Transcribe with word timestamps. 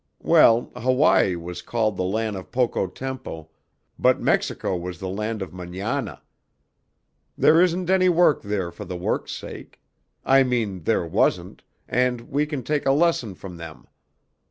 Well, 0.23 0.71
Hawaii 0.75 1.35
was 1.35 1.61
called 1.61 1.95
the 1.95 2.03
land 2.03 2.35
of 2.35 2.51
poco 2.51 2.87
tempo, 2.87 3.49
but 3.99 4.19
Mexico 4.19 4.75
was 4.75 4.97
the 4.97 5.07
land 5.07 5.43
of 5.43 5.51
mañana. 5.51 6.21
There 7.37 7.61
isn't 7.61 7.87
any 7.87 8.09
work 8.09 8.41
there 8.41 8.71
for 8.71 8.83
the 8.83 8.97
work's 8.97 9.31
sake. 9.31 9.79
I 10.25 10.41
mean 10.41 10.85
there 10.85 11.05
wasn't, 11.05 11.61
and 11.87 12.21
we 12.21 12.47
can 12.47 12.63
take 12.63 12.87
a 12.87 12.91
lesson 12.91 13.35
from 13.35 13.57
them. 13.57 13.85